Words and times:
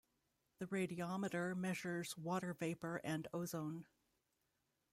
The 0.57 0.65
radiometer 0.65 1.55
measures 1.55 2.17
water 2.17 2.55
vapor 2.55 3.01
and 3.03 3.27
ozone. 3.35 3.85